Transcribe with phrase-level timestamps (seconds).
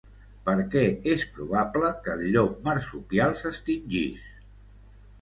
[0.45, 0.81] Per què
[1.15, 4.29] és probable que el llop marsupial s'extingís?